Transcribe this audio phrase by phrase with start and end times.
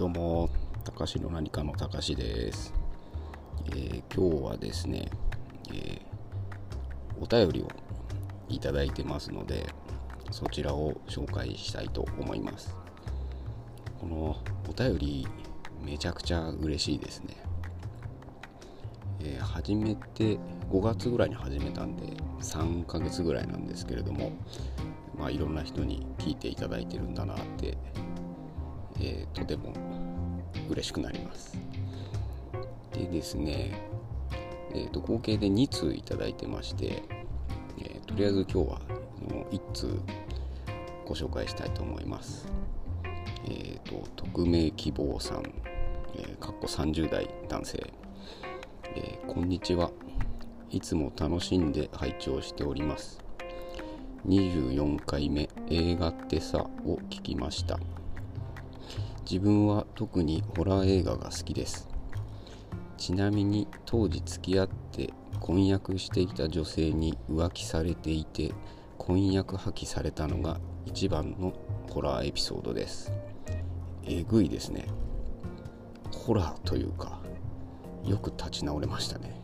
[0.00, 0.48] どうも、
[0.82, 2.72] たかしの何かのたかしです、
[3.66, 5.10] えー今日はですね、
[5.74, 7.68] えーお便りを
[8.48, 9.66] いただいてますので、
[10.30, 12.74] そちらを紹介したいと思います。
[14.00, 15.28] このお便り、
[15.84, 17.36] めちゃくちゃ嬉しいですね。
[19.20, 20.38] えー始めて
[20.70, 22.06] 5月ぐらいに始めたんで
[22.40, 24.32] 3ヶ月ぐらいなんですけれども
[25.18, 27.76] まあいろんな人に聞いていただいてるんだなって、
[29.00, 29.72] えーとても
[30.68, 31.58] 嬉しくなります。
[32.92, 33.72] でですね
[34.72, 37.02] えーと合計で2通いただいてまして、
[37.78, 38.80] えーとりあえず今日は
[39.28, 40.00] の1通
[41.06, 42.46] ご紹介したいと思います。
[43.46, 45.42] えーと匿名希望さん、
[46.14, 47.92] えーかっこ30代男性。
[48.94, 49.90] えーこんにちは。
[50.70, 53.18] いつも楽しんで拝聴しております。
[54.26, 57.78] 24回目映画ってさを聞きました。
[59.28, 61.88] 自分は特にホラー映画が好きです。
[62.96, 68.52] ちなみに当時付き合って婚約していた女性に浮気されていて
[68.98, 71.54] 婚約破棄されたのが一番の
[71.90, 73.12] ホラーエピソードです。
[74.04, 74.86] えぐいですね。
[76.12, 77.20] ホラーというか
[78.04, 79.40] よく立ち直れましたね、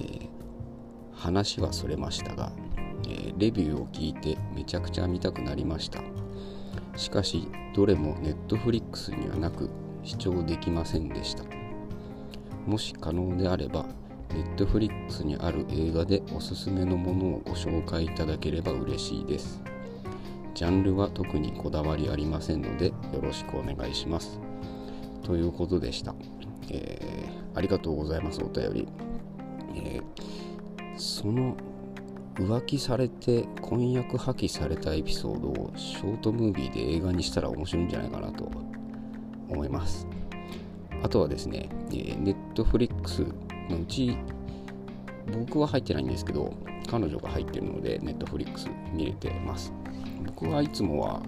[0.00, 0.28] えー
[1.14, 2.52] 話はそれましたが、
[3.04, 6.00] えーレビューを聞いてめちゃくちゃ見たくなりました。
[6.96, 9.70] しかしどれもネットフリックスにはなく
[10.02, 11.44] 視聴できませんでした。
[12.66, 13.86] もし可能であれば
[14.30, 19.62] ネットフリックスにある映画でおすすめのものをご紹介いただければ嬉しいです。
[20.54, 24.38] ジャンルは特にこだわりありませんのでよろしくお願いします。
[25.22, 26.14] ということでした、
[26.70, 28.88] えーありがとうございますお便り、
[29.74, 30.02] えー
[30.98, 31.56] その
[32.38, 38.50] 浮気されて婚約破棄されたエピソードをショートムービーで映画にしたら面白いんじゃないかなと
[39.48, 40.06] 思います。
[41.02, 43.22] あとはですね、え、ネットフリックス
[43.68, 44.16] のうち
[45.32, 46.54] 僕は入ってないんですけど
[46.90, 49.72] 彼女が入ってるのでネットフリックス見れてます。
[50.24, 51.22] 僕はいつもは、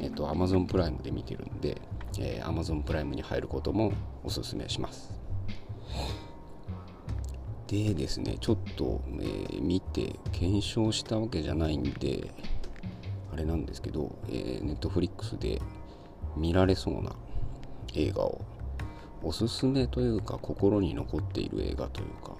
[0.00, 1.80] えっと Amazon プライムで見てるんで、
[2.18, 3.92] えー Amazon プライムに入ることも
[4.24, 5.12] おすすめします。
[7.66, 12.30] でですねちょっと、えー見て検証したわけじゃないんで
[13.32, 15.60] あれなんですけど、えー、ネットフリックスで
[16.36, 17.16] 見られそうな
[17.94, 18.42] 映画を
[19.22, 22.32] おすすめというか心に残っている映画というか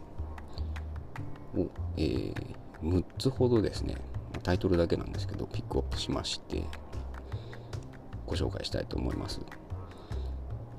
[1.57, 1.67] を、
[1.97, 3.97] えー6つほどですね
[4.43, 6.63] タイトルだけなんですけどピックアップしまして
[8.27, 9.41] ご紹介したいと思います。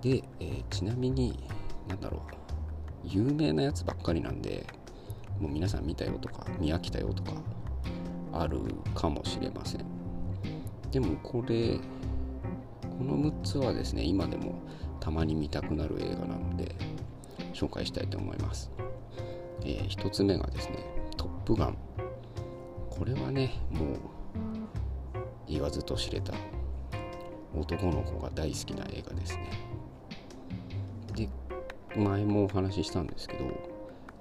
[0.01, 1.43] で、えーちなみに
[1.89, 2.46] なんだろう
[3.09, 4.65] 有名なやつばっかりなんで
[5.39, 7.31] もう皆さん見たよとか見飽きたよとか
[8.33, 8.59] ある
[8.93, 9.85] かもしれません。
[10.91, 11.79] でもこれ
[12.97, 14.61] この6つはですね今でも
[14.99, 16.75] たまに見たくなる映画なので
[17.53, 18.71] 紹介したいと思います、
[19.63, 20.79] え1つ目がですね
[21.17, 21.77] 「トップガン」
[22.89, 23.97] これはねもう
[25.47, 26.33] 言わずと知れた
[27.55, 29.66] 男の子が大好きな映画ですね。
[31.97, 33.45] 前もお話ししたんですけど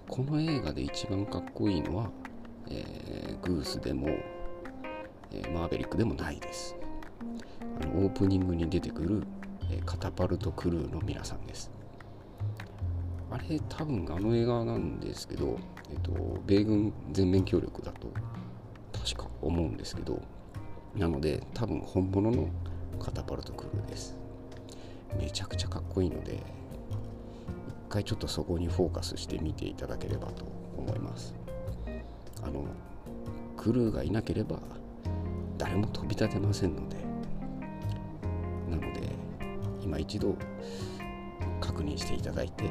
[0.09, 2.11] この映画で一番かっこいいのは、
[2.71, 4.09] えーグースでも、
[5.31, 6.75] えーマーベリックでもないです。
[7.81, 9.23] あのオープニングに出てくる、
[9.71, 11.71] えーカタパルトクルーの皆さんです。
[13.31, 15.59] あれ多分あの映画なんですけど、
[15.91, 16.13] えっと
[16.47, 18.09] 米軍全面協力だと
[18.93, 20.23] 確か思うんですけど
[20.95, 22.49] なので多分本物の
[22.99, 24.17] カタパルトクルーです。
[25.19, 26.43] めちゃくちゃかっこいいので
[27.89, 30.45] 回ちょっとそこにフォーカスして見ていただければと
[30.77, 31.35] 思います。
[32.43, 32.65] あの
[33.57, 34.61] クルーがいなければ
[35.59, 36.97] 誰も飛び立てませんので。
[38.71, 39.09] なので
[39.83, 40.37] 今一度
[41.61, 42.65] 確認していただいて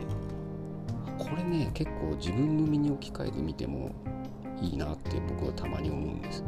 [1.17, 3.91] これね結構自分の身に置き換えてみても
[4.61, 6.43] いいなって僕はたまに思うんです。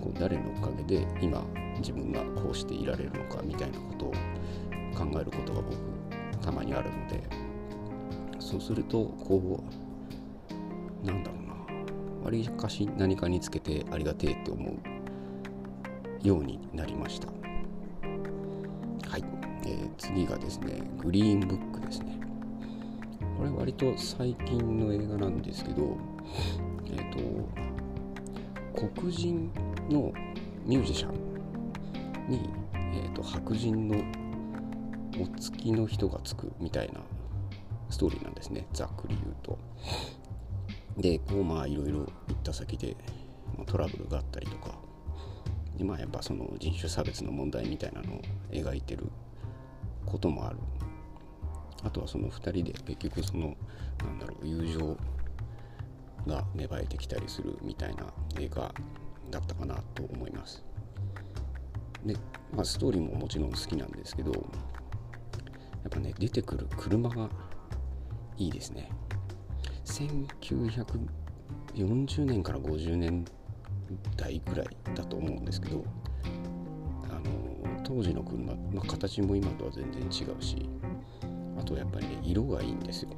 [0.00, 1.42] こう誰のおかげで今
[1.78, 4.12] 自分がこうしていられるのかみたいなことを
[4.94, 5.76] 考えることが僕
[6.42, 7.47] たまにあるので。
[8.38, 9.62] そうするとこ
[11.02, 12.24] うなんだろうな。
[12.24, 14.70] わりかし何かにつけてありがてえって思
[16.22, 17.28] うようになりました。
[19.08, 19.24] はい、
[19.64, 22.18] えー次がですねグリーンブックですね。
[23.36, 25.96] これ割と最近の映画なんですけど
[26.86, 29.50] えっ、と黒人
[29.90, 30.12] の
[30.64, 31.14] ミュージシャン
[32.28, 33.96] に、えー、と白人の
[35.20, 37.00] お付きの人がつくみたいな
[37.90, 38.66] ストーリーなんですね。
[38.72, 39.58] ざっくり言うと。
[40.96, 42.96] でこうまあいろいろ行った先で
[43.56, 44.78] まあトラブルがあったりとか。
[45.76, 49.04] でまあやっぱその人種差別の問題みたいなのを描いてる
[50.04, 50.56] こともある。
[51.84, 53.56] あとはその2人で結局その
[54.04, 54.96] なんだろう友情
[56.26, 58.74] が芽生えてきたりするみたいな映画
[59.30, 60.64] だったかなと思います。
[62.04, 62.14] で、
[62.52, 67.28] まあ、ストーリーももちろん好きなんですけどやっぱね出てくる車が
[68.38, 68.90] いいですね。
[69.84, 73.24] 1940年から50年
[74.16, 75.84] 代ぐらいだと思うんですけど
[77.04, 80.10] あの当時の車、まあ、形も今とは全然違う
[80.42, 80.68] し
[81.58, 83.10] あとやっぱりね色がいいんですよ。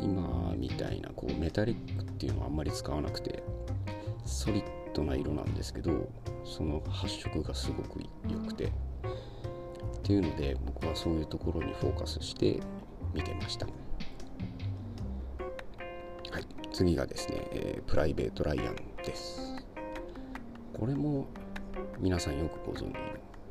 [0.00, 3.42] 今みたいなこうメタリックっていうのはあんまり使わなくて
[4.24, 4.64] ソリッ
[4.94, 6.08] ドな色なんですけど
[6.44, 8.70] その発色がすごく良くて。
[9.98, 12.60] っていうので僕はそういうところにフォーカスして
[13.14, 13.66] 見てました。
[13.66, 13.72] は
[16.38, 16.46] い。
[16.72, 19.64] 次がですね、えー、プライベート・ライアンです。
[20.78, 21.26] これも
[21.98, 22.92] 皆さんよくご存知の、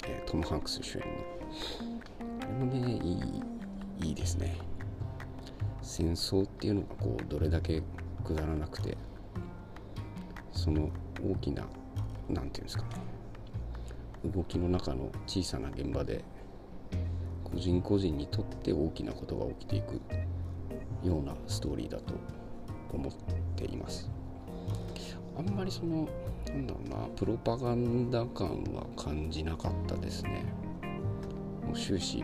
[0.05, 1.07] えー、トム・ハンクス主演の。
[2.39, 2.99] これもね
[3.99, 4.57] いいいいですね。
[5.81, 7.81] 戦争っていうのがこうどれだけ
[8.23, 8.97] くだらなくて
[10.51, 10.89] その
[11.23, 11.69] 大きな何て
[12.29, 12.89] 言うんですかね。
[14.33, 16.23] 動きの中の小さな現場で
[17.57, 19.99] 個人個人にとって大きなことが起きていく
[21.03, 22.13] ようなストーリーだと
[22.93, 23.11] 思っ
[23.55, 24.11] ています。
[25.35, 26.07] あんまりその
[26.49, 30.45] なんだろうなプロパガンダ感は感じなかったですね。
[31.65, 32.23] もう終始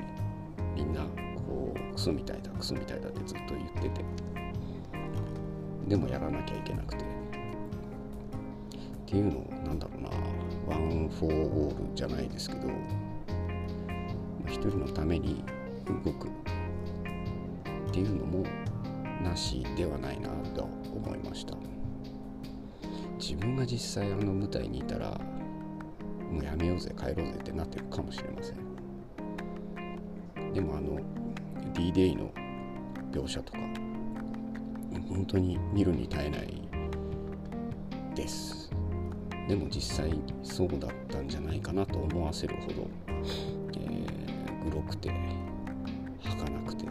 [0.76, 1.02] みんな
[1.48, 4.06] こうクソみたいだクソみたいだってずっと言ってて。
[5.88, 7.04] でもやらなきゃいけなくて。
[7.04, 7.08] っ
[9.08, 10.10] ていうのをなんだろうな
[10.68, 12.68] one for all じゃないですけど
[14.70, 15.44] 人のために
[16.06, 16.32] 動くっ
[17.92, 18.46] ていうのも
[19.22, 21.58] なしではないなと思いました。
[23.20, 25.20] 自分が実際あの舞台にいたら
[26.30, 28.58] もうやめようぜ帰ろうぜってなってるかもしれません。
[30.54, 31.00] でもあの
[31.74, 32.32] D-Day の
[33.12, 33.60] 描写とか
[35.10, 36.70] 本当に見るに耐えない
[38.16, 38.72] です。
[39.48, 45.10] でも実際そうだったんじゃないかなと思わせるほど、ー、グロくて
[46.24, 46.86] 儚くて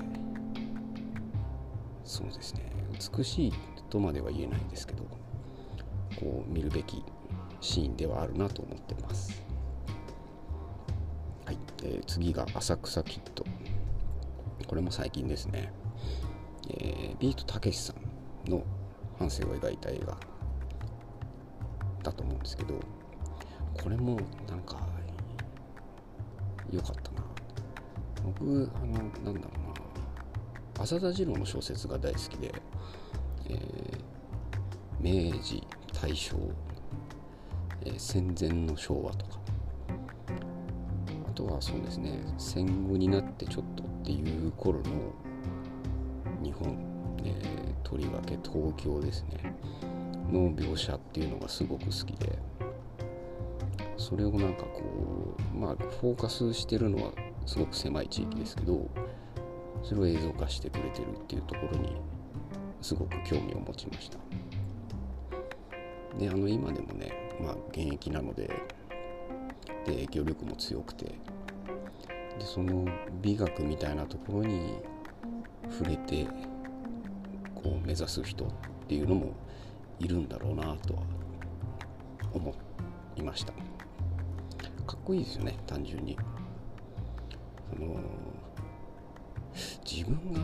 [2.04, 2.72] そうですね
[3.16, 3.52] 美しい
[3.90, 5.04] とまでは言えないですけど
[6.18, 7.04] こう見るべき
[7.60, 9.40] シーンではあるなと思ってます。
[11.46, 13.44] はい、えー、次が浅草キッド。
[14.66, 15.72] これも最近ですね。
[16.70, 17.94] えー、ビートたけしさ
[18.46, 18.64] んの
[19.18, 20.16] 半生を描いた映画
[22.02, 22.74] だと思うんですけど、
[23.80, 24.18] これも
[24.48, 24.80] なんか
[26.70, 27.01] 良かった。
[28.24, 30.82] 僕、あの、なんだろうな。
[30.82, 32.52] 浅田次郎の小説が大好きで、
[33.48, 35.62] えー、明治
[36.00, 36.36] 大正、
[37.84, 39.38] えー、戦前の昭和とか。
[41.28, 44.84] あとはそうですね戦後になってちょっとっていう頃の
[46.42, 46.76] 日本、
[47.24, 49.54] えー、とりわけ東京ですね。
[50.30, 52.38] の描写っていうのがすごく好きで。
[53.96, 57.12] それをなんかこうまあフォーカスしてるのは
[57.46, 58.88] すごく狭い地域ですけど
[59.82, 61.96] それを映像化してくれてるっていうところに
[62.80, 64.18] すごく興味を持ちました。
[66.18, 67.10] であの今でもね、
[67.40, 68.48] まあ、現役なので
[69.86, 71.14] で影響力も強くてで
[72.44, 72.86] その
[73.20, 74.78] 美学みたいなところに
[75.70, 76.26] 触れて
[77.54, 78.48] こう目指す人っ
[78.88, 79.32] ていうのも
[79.98, 81.02] いるんだろうなとは
[82.32, 82.54] 思
[83.16, 83.52] いました
[84.86, 86.16] かっこいいですよね単純に
[87.74, 87.94] その
[89.84, 90.40] 自分が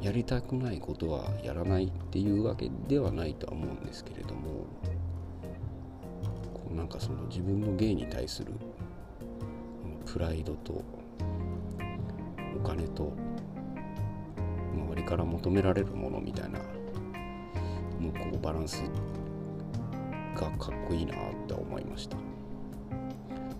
[0.00, 4.66] やりたくないことはやらないっていうわけではないとは思うんですけれども
[6.54, 8.52] こうなんかその自分の芸に対する
[10.06, 10.82] プライドと
[12.56, 13.12] お金と
[14.74, 16.58] 周りから求められるものみたいな
[18.00, 18.82] のこうバランス
[20.34, 22.16] がかっこいいなって思いました。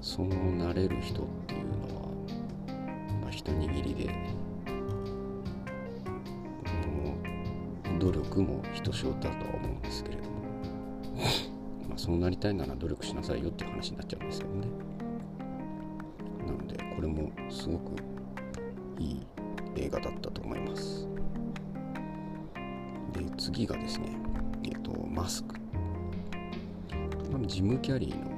[0.05, 2.04] そうなれる人っていうのは、
[3.37, 4.45] 一握りで。
[7.99, 10.29] 努力もひとしおだとは思うんですけれども。
[11.89, 14.67] まあそうなりたいなら努力しなさいよっていう話になっちゃうんですけどね。
[16.47, 17.97] なのでこれもすごく
[18.99, 19.27] いい
[19.77, 21.09] 映画だったと思います。
[23.13, 24.09] で次がですね
[24.65, 25.55] えっ、ー、とマスク。
[27.47, 28.31] ジム・キャリーの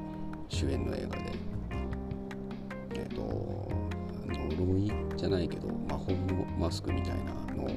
[0.48, 1.32] 主演の映画で。
[2.94, 3.75] えっ、ー、と
[4.56, 7.70] 呪いじゃないけど魔法のマスクみたいなのを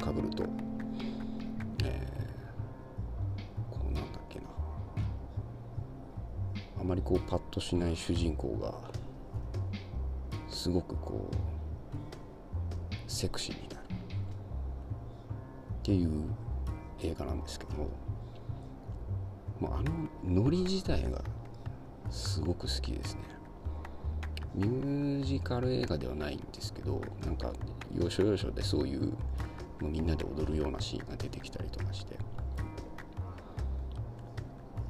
[0.00, 0.44] かぶると
[1.84, 2.06] え、
[3.70, 4.46] この何だっけな？
[6.80, 8.74] あまりこうパッとしない主人公が
[10.48, 11.36] すごくこう
[13.10, 13.84] セクシーになるっ
[15.82, 16.10] ていう
[17.00, 17.88] 映画なんですけども、
[19.60, 20.08] まあ、あの
[20.42, 21.22] ノリ自体が
[22.10, 23.20] すごく好きですね
[24.58, 27.52] ミュージカル映画ではないんですけどなんか
[27.96, 29.12] 要所要所でそういうも
[29.82, 32.16] うみんなで踊るようなシーンが出てきたりとかして。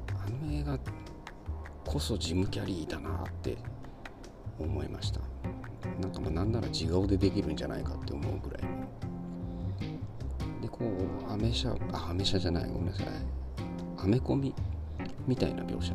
[0.07, 0.79] あの映画
[1.85, 3.57] こそジム・キャリーだなって
[4.57, 5.21] 思いました。
[6.01, 8.61] なんかまあなんなら自顔でできるんじゃないかって思うぐらい。
[10.61, 13.07] でこうアメ車あアメ車じゃないごめんなさい。
[13.97, 14.53] アメコミ
[15.27, 15.93] みたいな描写。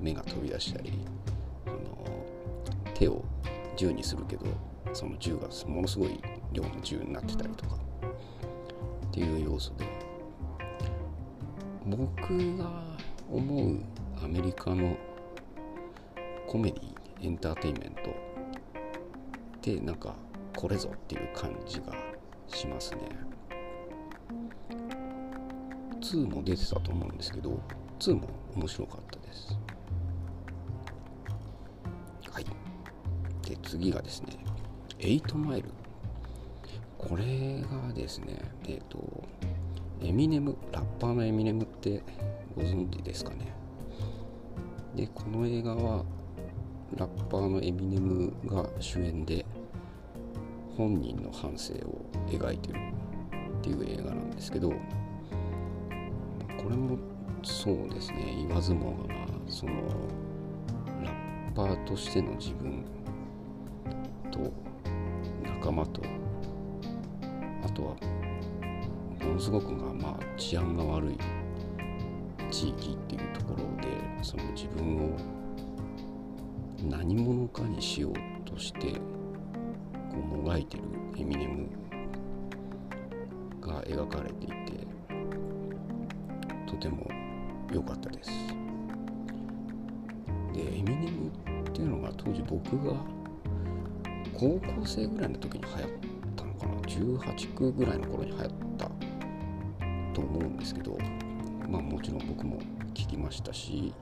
[0.00, 0.92] 目が飛び出したり。
[3.00, 3.24] 手を
[3.76, 4.44] 銃にするけど
[4.92, 6.20] その銃がものすごい
[6.52, 7.76] 量の銃になってたりとか
[9.06, 9.86] っていう要素で。
[11.86, 12.70] 僕が
[13.28, 13.80] 思う
[14.22, 14.96] アメリカの
[16.46, 20.14] コメディエンターテインメントってなんか
[20.54, 21.94] これぞっていう感じが
[22.48, 22.98] しますね。
[26.02, 27.58] 2も出てたと思うんですけど
[27.98, 29.58] 2も面白かったです。
[33.70, 34.36] 次がですね
[34.98, 35.68] 8マイル。
[36.98, 38.98] これがですねえっ、ー、と
[40.02, 40.56] エミネム。
[40.72, 42.02] ラッパーのエミネムって
[42.56, 43.54] ご存知ですかね。
[44.96, 46.04] でこの映画は
[46.96, 49.46] ラッパーのエミネムが主演で
[50.76, 52.78] 本人の半生を描いてる
[53.58, 54.76] っていう映画なんですけどこ
[56.68, 56.98] れも
[57.44, 58.34] そうですね。
[58.36, 59.72] 言わずもがなその
[61.04, 62.84] ラッパーとしての自分
[64.30, 64.52] と
[65.42, 66.02] 仲間と。
[67.62, 67.96] あとは
[69.24, 71.18] ものすごくがまあ治安が悪い
[72.50, 73.88] 地域っていうところで
[74.22, 75.16] その自分を
[76.88, 78.14] 何者かにしよう
[78.48, 79.00] としてこ
[80.14, 80.84] うもがいてる
[81.18, 81.68] エミネム
[83.60, 84.86] が描かれていて
[86.66, 87.06] とても
[87.72, 88.30] 良かったです。
[90.52, 92.94] でエミネムっていうのが当時僕が
[94.40, 95.90] 高校生ぐらいの時に流行っ
[96.34, 98.90] たのかな？18区ぐらいの頃に流行った
[100.14, 100.96] と思うんですけど
[101.68, 102.58] まあもちろん僕も
[102.94, 103.92] 聞きましたし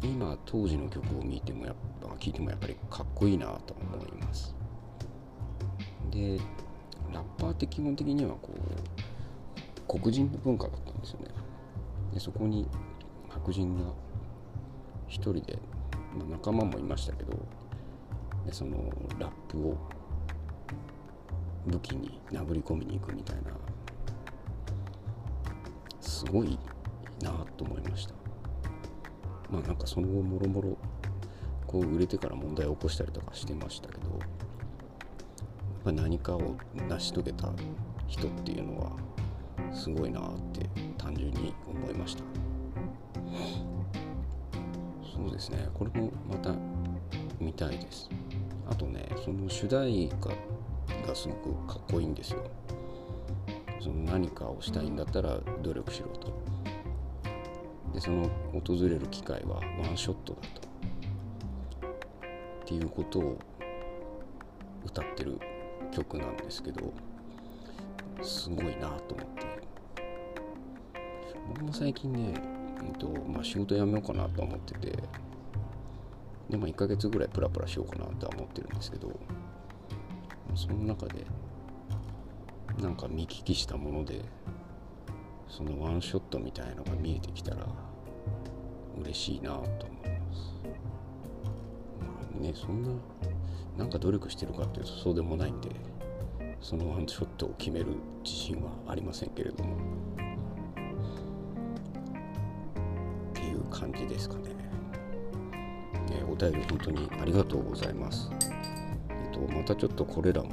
[0.00, 4.54] 今当時の曲を見てもやっぱ聴いてもやっぱりかっこいいなと思います。
[6.12, 6.38] で
[7.12, 11.26] ラッパーって基本的にはこう黒人の文化だったんですよね。
[12.14, 12.68] でそこに
[13.28, 13.92] 白人が
[15.08, 15.58] 一人で、
[16.16, 17.32] まあ、仲間もいましたけど
[18.46, 18.76] でその
[19.18, 19.76] ラップを
[21.66, 23.50] 武器に殴り込みに行くみたいな
[26.00, 26.58] すごい
[27.20, 28.14] なと思いました。
[29.50, 30.78] まあなんかその後もろもろ
[31.66, 34.18] こう売れてから問題を起こしたりとかしてましたけどやっ
[35.84, 36.56] ぱり何かを
[36.88, 37.52] 成し遂げた
[38.06, 38.92] 人っていうのは
[39.72, 40.22] すごいなっ
[40.52, 42.22] て単純に思いました。
[45.14, 45.68] そうですね。
[45.74, 46.54] これもまた
[47.40, 48.08] 見たいです。
[48.68, 50.30] あとねその主題歌
[51.06, 52.42] がすごくかっこいいんですよ。
[53.80, 56.32] その何かをしたいんだったら努力しろと。
[57.94, 60.66] でその訪れる機会はワンショットだと。
[60.66, 60.68] っ
[62.66, 63.38] ていうことを
[64.84, 65.38] 歌ってる
[65.92, 66.92] 曲なんですけど
[68.22, 69.46] すごいなと思って。
[71.48, 72.34] 僕も最近ね、
[72.84, 74.98] えっとまあ、仕事辞めようかなと思ってて。
[76.50, 79.10] で、まあ、1ヶ月ぐらいプラプラしようかなとは思ってるんですけど
[80.54, 81.26] その中で
[82.80, 84.22] なんか見聞きしたもので
[85.48, 87.66] そのワンショットみたいのが見えてきたら
[89.00, 90.54] 嬉しいなと思います。
[92.00, 92.06] ま
[92.38, 92.90] あね、そんな
[93.78, 95.70] なんか努力してるかっていうとそうでもないんで
[96.60, 97.86] そのワンショットを決める
[98.24, 99.76] 自信はありませんけれども
[103.30, 104.25] っていう感じです。
[106.36, 108.30] お便り本当にありがとうございます。
[109.08, 110.50] えっと、またちょっとこれらも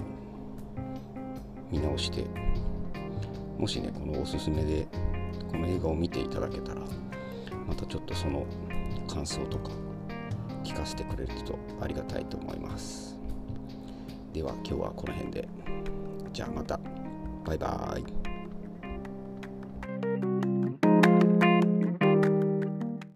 [1.70, 2.26] 見直して
[3.58, 4.88] もしねこのおすすめで
[5.52, 6.82] この映画を見ていただけたら
[7.68, 8.46] またちょっとその
[9.08, 9.72] 感想とか
[10.64, 13.18] 聞かせてくれるとありがたいと思います。
[14.32, 15.48] では今日はこの辺で。
[16.32, 16.80] じゃあまた。
[17.46, 18.33] バイバーイ。